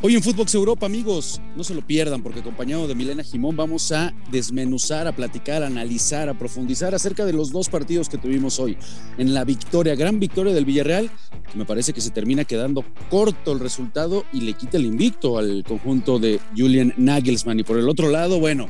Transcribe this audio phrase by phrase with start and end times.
[0.00, 3.90] Hoy en Footbox Europa, amigos, no se lo pierdan porque acompañado de Milena Jimón vamos
[3.90, 8.60] a desmenuzar, a platicar, a analizar, a profundizar acerca de los dos partidos que tuvimos
[8.60, 8.78] hoy.
[9.18, 11.10] En la victoria, gran victoria del Villarreal,
[11.50, 15.36] que me parece que se termina quedando corto el resultado y le quita el invicto
[15.36, 17.58] al conjunto de Julian Nagelsmann.
[17.58, 18.68] Y por el otro lado, bueno,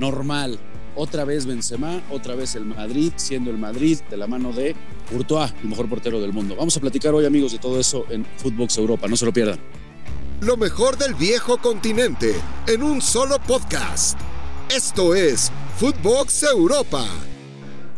[0.00, 0.58] normal.
[0.96, 4.74] Otra vez Benzema, otra vez el Madrid, siendo el Madrid de la mano de
[5.10, 6.56] Courtois, el mejor portero del mundo.
[6.56, 9.06] Vamos a platicar hoy, amigos, de todo eso en Footbox Europa.
[9.06, 9.58] No se lo pierdan.
[10.42, 12.34] Lo mejor del viejo continente
[12.66, 14.18] en un solo podcast.
[14.68, 17.06] Esto es Footbox Europa.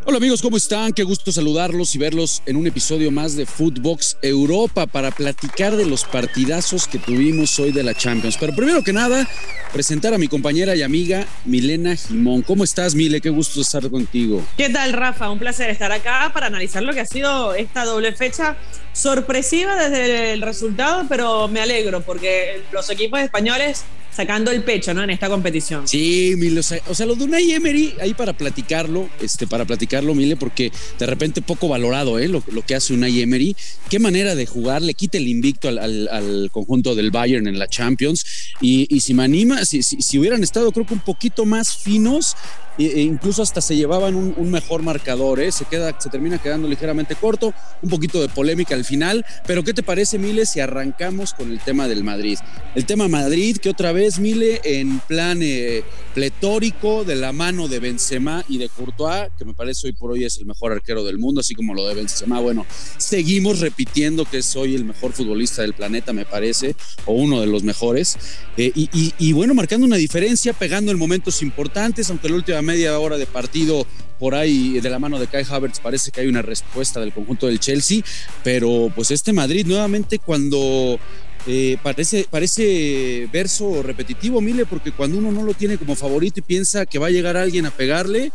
[0.07, 0.93] Hola amigos, ¿cómo están?
[0.93, 5.87] Qué gusto saludarlos y verlos en un episodio más de Footbox Europa para platicar de
[5.87, 8.37] los partidazos que tuvimos hoy de la Champions.
[8.39, 9.27] Pero primero que nada,
[9.73, 12.43] presentar a mi compañera y amiga Milena Jimón.
[12.43, 13.19] ¿Cómo estás, Mile?
[13.19, 14.45] Qué gusto estar contigo.
[14.55, 15.31] ¿Qué tal, Rafa?
[15.31, 18.57] Un placer estar acá para analizar lo que ha sido esta doble fecha
[18.93, 23.85] sorpresiva desde el resultado, pero me alegro porque los equipos españoles
[24.15, 25.03] sacando el pecho, ¿no?
[25.03, 25.87] En esta competición.
[25.87, 30.37] Sí, Mile, o sea, lo de Unai Emery, ahí para platicarlo, este, para platicarlo, Mile,
[30.37, 32.27] porque de repente poco valorado, ¿eh?
[32.27, 33.55] Lo, que hace Unai Emery.
[33.89, 38.25] Qué manera de jugar, le quita el invicto al, conjunto del Bayern en la Champions.
[38.61, 42.35] Y, si me anima, si, hubieran estado, creo que un poquito más finos,
[42.77, 45.51] e incluso hasta se llevaban un, mejor marcador, ¿eh?
[45.51, 49.73] se, queda, se termina quedando ligeramente corto, un poquito de polémica al final, pero ¿qué
[49.73, 52.37] te parece, Mile, si arrancamos con el tema del Madrid?
[52.75, 57.79] El tema Madrid, que otra vez, Mile, en plan eh, pletórico, de la mano de
[57.79, 61.17] Benzema y de Courtois, que me parece hoy por hoy es el mejor arquero del
[61.17, 62.65] mundo, así como lo de Benzema, bueno,
[62.97, 67.63] seguimos repitiendo que soy el mejor futbolista del planeta, me parece, o uno de los
[67.63, 68.17] mejores,
[68.57, 72.97] eh, y, y bueno, marcando una diferencia, pegando en momentos importantes, aunque la última media
[72.99, 73.87] hora de partido
[74.19, 77.47] por ahí de la mano de Kai Havertz parece que hay una respuesta del conjunto
[77.47, 78.01] del Chelsea,
[78.43, 80.99] pero pues este Madrid nuevamente cuando
[81.47, 86.43] eh, parece, parece verso repetitivo, Mile, porque cuando uno no lo tiene como favorito y
[86.43, 88.31] piensa que va a llegar alguien a pegarle,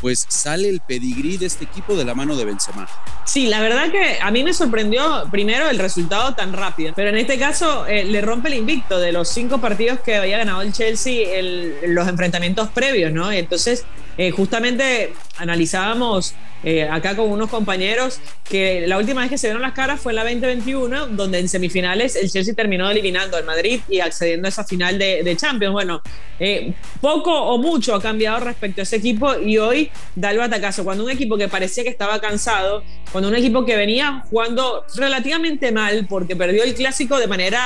[0.00, 2.88] pues sale el pedigrí de este equipo de la mano de Benzema.
[3.24, 7.16] Sí, la verdad que a mí me sorprendió primero el resultado tan rápido, pero en
[7.16, 10.72] este caso eh, le rompe el invicto de los cinco partidos que había ganado el
[10.72, 13.30] Chelsea, en los enfrentamientos previos, ¿no?
[13.32, 13.84] Entonces
[14.18, 19.62] eh, justamente analizábamos eh, acá con unos compañeros que la última vez que se vieron
[19.62, 23.80] las caras fue en la 2021, donde en semifinales el Chelsea terminó eliminando al Madrid
[23.88, 25.72] y accediendo a esa final de, Champions.
[25.72, 26.02] Bueno,
[26.38, 30.84] eh, poco o mucho ha cambiado respecto a ese equipo y hoy da el batacazo.
[30.84, 35.72] Cuando un equipo que parecía que estaba cansado, cuando un equipo que venía jugando relativamente
[35.72, 37.64] mal porque perdió el clásico de manera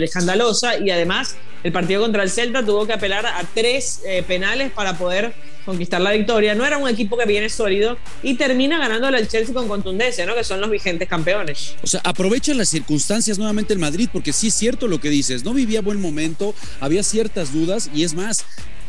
[0.00, 4.94] escandalosa y además el partido contra el Celta tuvo que apelar a tres penales para
[4.94, 5.53] poder later.
[5.64, 6.54] Conquistar la victoria.
[6.54, 10.34] No era un equipo que viene sólido y termina ganando al Chelsea con contundencia, ¿no?
[10.34, 11.74] Que son los vigentes campeones.
[11.82, 15.44] O sea, aprovecha las circunstancias nuevamente el Madrid, porque sí es cierto lo que dices,
[15.44, 18.44] no vivía buen momento, había ciertas dudas y es más,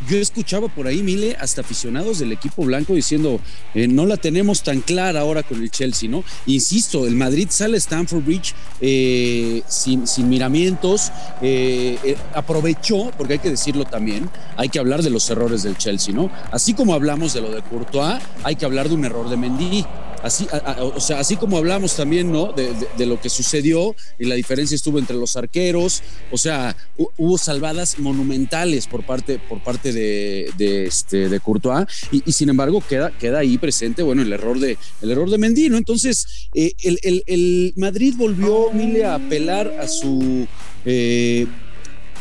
[0.09, 3.39] yo escuchaba por ahí, Mile, hasta aficionados del equipo blanco diciendo,
[3.73, 6.23] eh, no la tenemos tan clara ahora con el Chelsea, ¿no?
[6.45, 11.11] Insisto, el Madrid sale a Stanford Bridge eh, sin, sin, miramientos,
[11.41, 16.13] eh, aprovechó, porque hay que decirlo también, hay que hablar de los errores del Chelsea,
[16.13, 16.29] ¿no?
[16.73, 19.85] Como hablamos de lo de Courtois, hay que hablar de un error de Mendy.
[20.23, 20.47] Así,
[20.79, 22.51] o sea, así como hablamos también, ¿no?
[22.51, 27.99] De, lo que sucedió y la diferencia estuvo entre los arqueros, o sea, hubo salvadas
[27.99, 33.59] monumentales por parte, por parte de, este, de Courtois y, sin embargo queda, queda ahí
[33.59, 35.77] presente, bueno, el error de, el error de Mendy, ¿no?
[35.77, 40.47] Entonces, eh, el, Madrid volvió, Mile, a apelar a su...
[40.85, 41.45] Eh,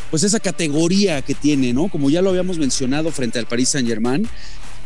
[0.09, 1.87] pues esa categoría que tiene, ¿no?
[1.89, 4.27] Como ya lo habíamos mencionado frente al Paris Saint Germain,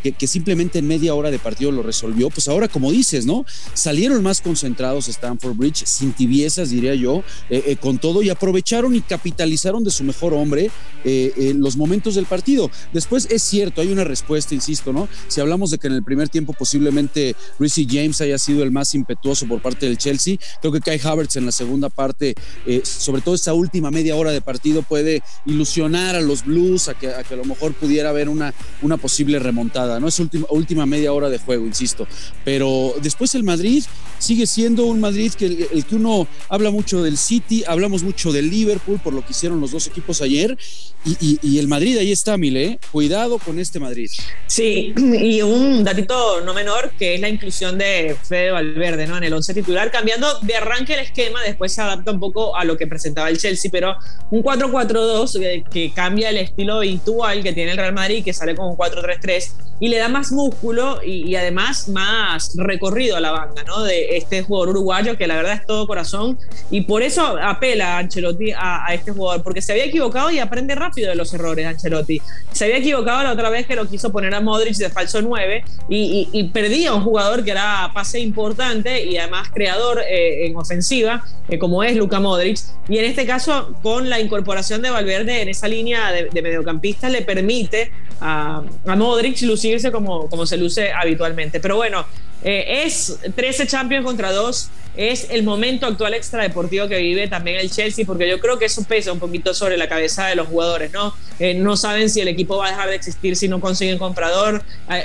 [0.02, 3.46] que, simplemente en media hora de partido lo resolvió, pues ahora como dices, ¿no?
[3.74, 8.96] Salieron más concentrados Stanford Bridge, sin tibiezas, diría yo, eh, eh, con todo, y aprovecharon
[8.96, 10.72] y capitalizaron de su mejor hombre
[11.04, 12.70] eh, los momentos del partido.
[12.94, 15.08] Después es cierto, hay una respuesta, insisto, ¿no?
[15.28, 18.94] Si hablamos de que en el primer tiempo posiblemente Reece James haya sido el más
[18.96, 22.36] impetuoso por parte del Chelsea, creo que Kai Havertz en la segunda parte,
[22.84, 27.08] sobre todo esa última media hora de partido, puede ilusionar a los Blues a que
[27.08, 30.10] a, que a lo mejor pudiera haber una, una posible remontada ¿no?
[30.10, 32.06] Es última, última media hora de juego, insisto.
[32.44, 33.86] Pero después el Madrid
[34.20, 38.50] sigue siendo un Madrid que el, que uno habla mucho del City, hablamos mucho del
[38.50, 40.58] Liverpool por lo que hicieron los dos equipos ayer.
[41.06, 42.80] Y, el Madrid ahí está, Mile, ¿eh?
[42.92, 44.10] cuidado con este Madrid.
[44.48, 49.18] Sí, y un datito no menor que es la inclusión de Fede Valverde ¿no?
[49.18, 52.66] en el 11 titular, cambiando de arranque el esquema, después se adapta un poco a
[52.66, 53.96] lo que presentaba el Chelsea, pero
[54.30, 58.56] un 4-4-2 que, que cambia el estilo habitual que tiene el Real Madrid, que sale
[58.56, 63.64] con un 4-3-3 y le da más músculo y, además más recorrido a la banda,
[63.64, 63.84] ¿no?
[63.84, 66.38] De este jugador uruguayo que la verdad es todo corazón
[66.70, 70.76] y por eso apela a Ancelotti a, este jugador, porque se había equivocado y aprende
[70.76, 72.22] rápido de los errores Ancelotti.
[72.52, 75.64] Se había equivocado la otra vez que lo quiso poner a Modric de falso 9
[75.90, 81.24] y, perdía a un jugador que era pase importante y además creador eh, en ofensiva,
[81.48, 82.60] eh, como es Luka Modric.
[82.88, 87.12] Y en este caso, con la incorporación de Valverde en esa línea de, de mediocampistas,
[87.12, 91.60] le permite a, a Modric lucirse como, como se luce habitualmente.
[91.60, 92.06] Pero bueno,
[92.44, 97.70] eh, es 13 Champions contra 2 es el momento actual extradeportivo que vive también el
[97.70, 100.92] Chelsea, porque yo creo que eso pesa un poquito sobre la cabeza de los jugadores,
[100.92, 101.14] ¿no?
[101.40, 104.62] Eh, no saben si el equipo va a dejar de existir si no consiguen comprador.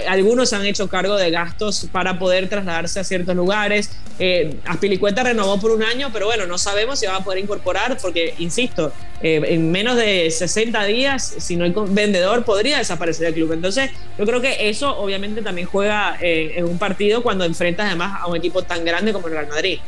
[0.08, 3.90] algunos han hecho cargo de gastos para poder trasladarse a ciertos lugares.
[4.19, 7.96] Eh, Aspilicueta renovó por un año, pero bueno, no sabemos si va a poder incorporar,
[8.00, 13.34] porque, insisto, eh, en menos de 60 días, si no hay vendedor, podría desaparecer el
[13.34, 13.52] club.
[13.52, 18.26] Entonces, yo creo que eso obviamente también juega en un partido cuando enfrentas además a
[18.26, 19.78] un equipo tan grande como el Real Madrid.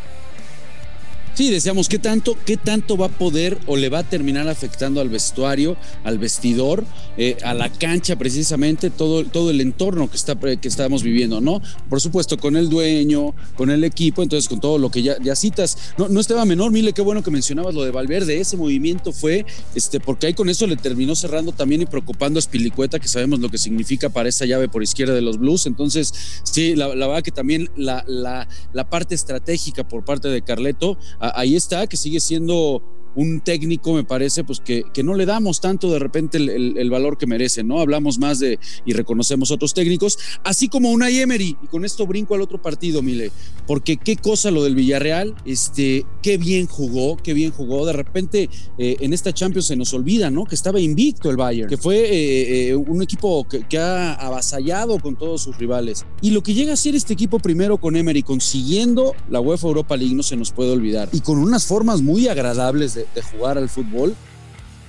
[1.36, 5.02] Sí, decíamos, ¿qué tanto, ¿qué tanto va a poder o le va a terminar afectando
[5.02, 6.82] al vestuario, al vestidor,
[7.18, 11.60] eh, a la cancha precisamente, todo, todo el entorno que, está, que estamos viviendo, ¿no?
[11.90, 15.76] Por supuesto, con el dueño, con el equipo, entonces con todo lo que ya, citas.
[15.98, 19.44] No, no estaba menor, Mile, qué bueno que mencionabas lo de Valverde, ese movimiento fue,
[19.74, 23.40] este, porque ahí con eso le terminó cerrando también y preocupando a Spilicueta, que sabemos
[23.40, 25.66] lo que significa para esa llave por izquierda de los Blues.
[25.66, 30.40] Entonces, sí, la, la verdad que también la, la, la parte estratégica por parte de
[30.40, 30.96] Carleto,
[31.34, 32.82] ahí está, que sigue siendo
[33.16, 37.18] un técnico, me parece, pues que, que no le damos tanto de repente el, valor
[37.18, 37.80] que merece, ¿no?
[37.80, 42.34] Hablamos más de y reconocemos otros técnicos, así como una Emery, y con esto brinco
[42.34, 43.32] al otro partido, Mile,
[43.66, 48.50] porque qué cosa lo del Villarreal, este, qué bien jugó, qué bien jugó, de repente
[48.78, 50.44] eh, en esta Champions se nos olvida, ¿no?
[50.44, 55.16] Que estaba invicto el Bayern, que fue eh, eh, un equipo que, ha avasallado con
[55.16, 59.14] todos sus rivales, y lo que llega a ser este equipo primero con Emery, consiguiendo
[59.30, 62.94] la UEFA Europa League, no se nos puede olvidar, y con unas formas muy agradables
[62.94, 64.14] de, de, jugar al fútbol.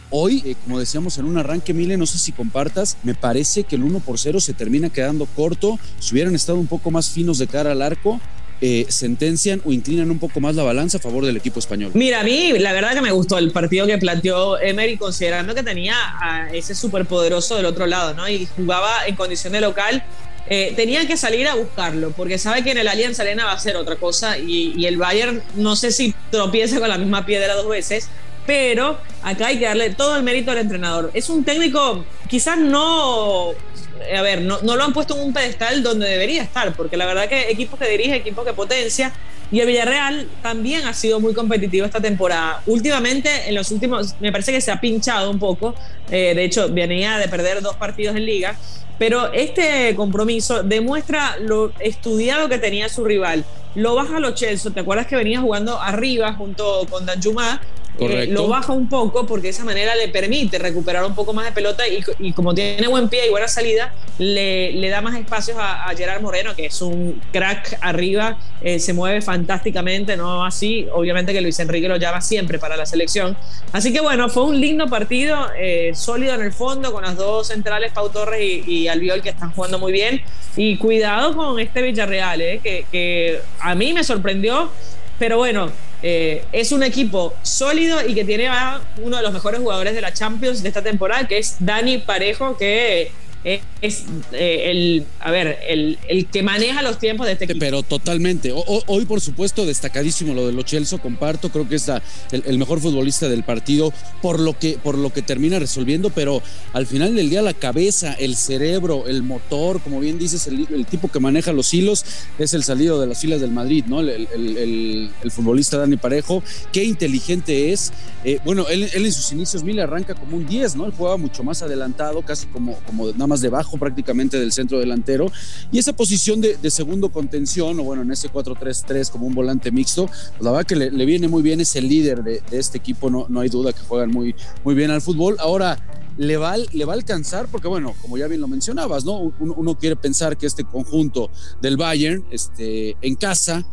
[0.09, 3.75] Hoy, eh, como decíamos en un arranque, Mile, no sé si compartas, me parece que
[3.75, 5.77] el 1 por 0 se termina quedando corto.
[5.99, 8.21] Si hubieran estado un poco más finos de cara al arco,
[8.59, 11.91] eh, sentencian o inclinan un poco más la balanza a favor del equipo español.
[11.93, 15.61] Mira, a mí la verdad que me gustó el partido que planteó Emery, considerando que
[15.61, 18.27] tenía a ese superpoderoso del otro lado, ¿no?
[18.27, 20.03] Y jugaba en condición de local.
[20.49, 23.59] Eh, tenía que salir a buscarlo, porque sabe que en el Allianz Arena va a
[23.59, 27.67] ser otra cosa y, el Bayern no sé si tropieza con la misma piedra dos
[27.67, 28.07] veces,
[28.45, 31.11] pero acá hay que darle todo el mérito al entrenador.
[31.13, 36.07] Es un técnico, quizás no, a ver, no, lo han puesto en un pedestal donde
[36.07, 39.11] debería estar, porque la verdad que equipos que dirige, equipos que potencia,
[39.51, 42.61] y el Villarreal también ha sido muy competitivo esta temporada.
[42.65, 45.73] Últimamente, en los últimos, me parece que se ha pinchado un poco.
[46.11, 48.57] Eh, de hecho, venía de perder dos partidos en liga.
[48.99, 53.45] Pero este compromiso demuestra lo estudiado que tenía su rival.
[53.75, 54.71] Lo baja los Chelsea.
[54.73, 57.61] ¿Te acuerdas que venía jugando arriba junto con Danjuma?
[57.99, 61.45] Eh, lo baja un poco porque de esa manera le permite recuperar un poco más
[61.45, 65.57] de pelota y, como tiene buen pie y buena salida, le, le da más espacios
[65.59, 71.33] a, Gerard Moreno, que es un crack arriba, eh, se mueve fantásticamente, no así, obviamente
[71.33, 73.35] que Luis Enrique lo llama siempre para la selección.
[73.71, 77.47] Así que bueno, fue un lindo partido, eh, sólido en el fondo, con las dos
[77.47, 80.21] centrales, Pau Torres y, y, Albiol, que están jugando muy bien.
[80.55, 84.69] Y cuidado con este Villarreal, que, que a mí me sorprendió,
[85.17, 85.71] pero bueno,
[86.03, 90.01] eh, es un equipo sólido y que tiene a uno de los mejores jugadores de
[90.01, 93.11] la Champions de esta temporada, que es Dani Parejo, que
[93.43, 94.03] es
[94.33, 97.59] eh, el, a ver, el, el, que maneja los tiempos de este equipo.
[97.59, 98.51] Pero totalmente.
[98.53, 101.89] hoy, por supuesto, destacadísimo lo de Lo Chelsea, comparto, creo que es
[102.31, 106.41] el, mejor futbolista del partido por lo, que, por lo que termina resolviendo, pero
[106.73, 111.09] al final del día la cabeza, el cerebro, el motor, como bien dices, el, tipo
[111.09, 112.05] que maneja los hilos
[112.39, 113.99] es el salido de las filas del Madrid, ¿no?
[114.01, 116.41] El, futbolista Dani Parejo,
[116.71, 117.91] qué inteligente es.
[118.23, 120.85] Eh, bueno, él, en sus inicios, Mil arranca como un 10, ¿no?
[120.85, 125.31] Él jugaba mucho más adelantado, casi como, como más debajo prácticamente del centro delantero.
[125.71, 130.07] Y esa posición de, segundo contención, o bueno, en ese 4-3-3 como un volante mixto,
[130.07, 133.25] pues la verdad que le, viene muy bien, es el líder de, este equipo, no,
[133.29, 135.37] no hay duda que juegan muy, muy bien al fútbol.
[135.39, 135.77] Ahora,
[136.17, 139.33] le va, le va a alcanzar, porque bueno, como ya bien lo mencionabas, ¿no?
[139.39, 141.29] Uno, quiere pensar que este conjunto
[141.61, 143.65] del Bayern, este, en casa,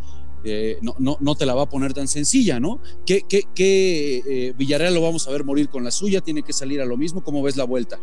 [0.45, 2.81] eh, no, no, no, te la va a poner tan sencilla, ¿no?
[3.07, 6.21] ¿Qué, qué, eh, Villarreal lo vamos a ver morir con la suya?
[6.21, 7.25] ¿Tiene que salir a lo mismo?
[7.25, 7.99] ¿Cómo ves la vuelta?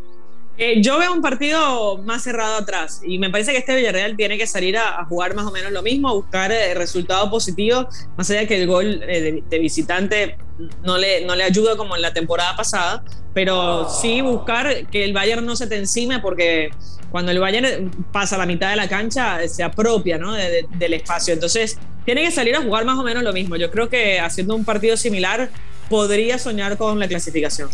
[0.58, 4.38] Eh, yo veo un partido más cerrado atrás y me parece que este Villarreal tiene
[4.38, 8.29] que salir a, jugar más o menos lo mismo, a buscar eh, resultados positivos, más
[8.29, 10.38] allá de que el gol eh, de, visitante
[10.84, 13.03] no le, no le ayuda como en la temporada pasada,
[13.34, 16.70] pero sí buscar que el Bayern no se te encime porque
[17.10, 20.34] cuando el Bayern pasa la mitad de la cancha se apropia ¿no?
[20.34, 21.34] del espacio.
[21.34, 23.55] Entonces tiene que salir a jugar más o menos lo mismo.
[23.55, 25.50] Yo creo que haciendo un partido similar
[25.89, 27.70] podría soñar con la clasificación.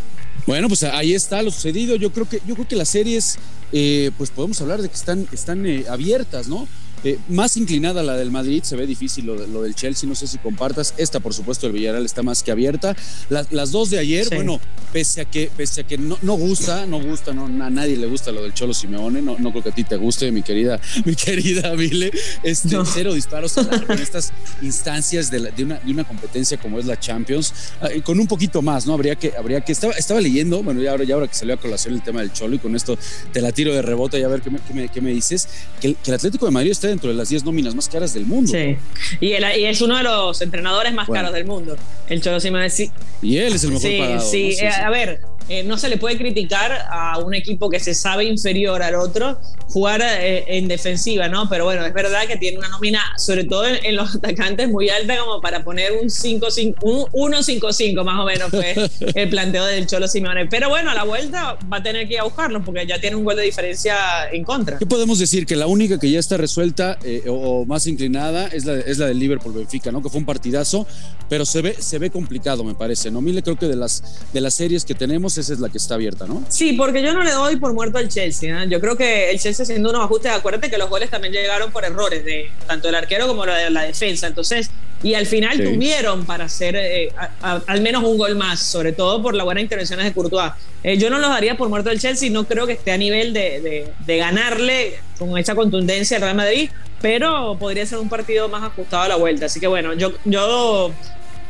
[0.47, 1.97] Bueno, pues ahí está lo sucedido.
[1.97, 3.37] Yo creo que, yo creo que las series,
[3.73, 6.69] eh, pues podemos hablar de que están, están eh, abiertas, ¿no?
[7.03, 10.37] Eh, más inclinada la del Madrid, se ve difícil lo, del Chelsea, no sé si
[10.37, 10.93] compartas.
[10.97, 12.95] Esta, por supuesto, el Villarreal está más que abierta.
[13.29, 14.59] las dos de ayer, bueno,
[14.91, 18.07] pese a que, pese a que no, no gusta, no gusta, no, a nadie le
[18.07, 20.79] gusta lo del Cholo Simeone, no, no creo que a ti te guste, mi querida,
[21.05, 22.11] mi querida Vile.
[22.43, 27.53] Este, Cero disparos en estas instancias de, una, de una competencia como es la Champions,
[27.81, 28.93] ah, con un poquito más, ¿no?
[28.93, 31.57] Habría que, habría que, estaba, estaba leyendo, bueno, ya ahora, ya ahora que salió a
[31.57, 32.97] colación el tema del Cholo y con esto
[33.31, 35.47] te la tiro de rebote y a ver qué me, qué me, dices,
[35.79, 38.13] que el, que el Atlético de Madrid está dentro de las 10 nóminas más caras
[38.13, 38.51] del mundo.
[38.51, 38.77] Sí.
[39.19, 41.75] Y, es uno de los entrenadores más caros del mundo.
[42.07, 42.69] El Cholo Simeone.
[42.69, 42.91] Sí.
[43.21, 44.21] Y él es el mejor sí, pagado.
[44.21, 47.93] Sí, eh, a ver, eh, no se le puede criticar a un equipo que se
[47.93, 51.47] sabe inferior al otro jugar eh, en defensiva, ¿no?
[51.49, 55.17] Pero bueno, es verdad que tiene una nómina, sobre todo en, los atacantes, muy alta
[55.17, 58.75] como para poner un 1-5-5 más o menos fue
[59.15, 60.47] el planteo del Cholo Simeone.
[60.47, 63.15] Pero bueno, a la vuelta va a tener que ir a buscarlo porque ya tiene
[63.15, 64.77] un gol de diferencia en contra.
[64.77, 65.45] ¿Qué podemos decir?
[65.45, 69.07] Que la única que ya está resuelta eh, o, más inclinada es la, es la
[69.07, 70.01] del Liverpool-Benfica, ¿no?
[70.01, 70.87] Que fue un partidazo,
[71.29, 73.21] pero se ve, se ve complicado, me parece, ¿no?
[73.21, 75.95] Mile, creo que de las, de las series que tenemos esa es la que está
[75.95, 76.43] abierta, ¿no?
[76.49, 78.65] Sí, porque yo no le doy por muerto al Chelsea.
[78.65, 81.85] Yo creo que el Chelsea haciendo unos ajustes, acuérdate que los goles también llegaron por
[81.85, 84.27] errores de tanto el arquero como la defensa.
[84.27, 84.69] Entonces,
[85.03, 89.35] y al final tuvieron para hacer eh, al menos un gol más, sobre todo por
[89.35, 90.51] las buenas intervenciones de Courtois.
[90.83, 93.33] Eh, yo no los daría por muerto al Chelsea, no creo que esté a nivel
[93.33, 96.69] de, de ganarle con esa contundencia al Real Madrid,
[97.01, 99.45] pero podría ser un partido más ajustado a la vuelta.
[99.45, 100.91] Así que bueno, yo, yo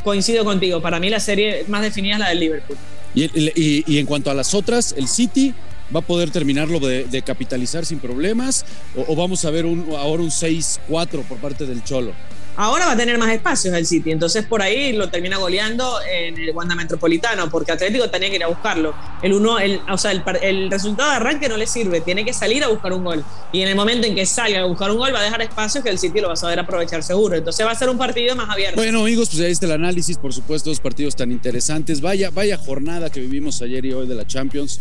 [0.04, 0.82] coincido contigo.
[0.82, 2.78] Para mí la serie más definida es la del Liverpool.
[3.18, 5.54] Y, en cuanto a las otras, el City
[5.96, 11.24] va a poder terminarlo de, capitalizar sin problemas o, vamos a ver ahora un 6-4
[11.24, 12.14] por parte del Cholo.
[12.58, 16.36] Ahora va a tener más espacios el City, entonces por ahí lo termina goleando en
[16.38, 18.96] el Wanda Metropolitano, porque Atlético tenía que ir a buscarlo.
[19.22, 22.64] El uno, el, o sea, el, resultado de arranque no le sirve, tiene que salir
[22.64, 23.24] a buscar un gol.
[23.52, 25.84] Y en el momento en que salga a buscar un gol, va a dejar espacios
[25.84, 27.36] que el City lo va a saber aprovechar seguro.
[27.36, 28.76] Entonces va a ser un partido más abierto.
[28.76, 32.02] Bueno, amigos, pues ahí está el análisis, por supuesto, dos partidos tan interesantes.
[32.02, 34.80] Vaya, vaya jornada que vivimos ayer y hoy de la Champions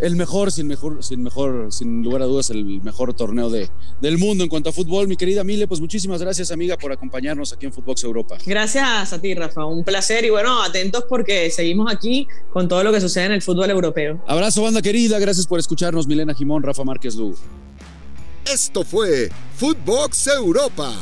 [0.00, 3.68] el mejor, sin mejor, sin mejor, sin lugar a dudas, el mejor torneo de,
[4.00, 5.08] del mundo en cuanto a fútbol.
[5.08, 8.38] Mi querida Mile, pues muchísimas gracias, amiga, por acompañarnos aquí en Footbox Europa.
[8.44, 9.64] Gracias a ti, Rafa.
[9.64, 13.42] Un placer y bueno, atentos porque seguimos aquí con todo lo que sucede en el
[13.42, 14.22] fútbol europeo.
[14.26, 15.18] Abrazo, banda querida.
[15.18, 17.36] Gracias por escucharnos, Milena Jimón, Rafa Márquez Lugo.
[18.44, 20.92] Esto fue Footbox Europa,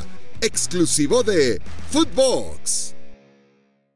[0.40, 2.91] exclusivo de Footbox.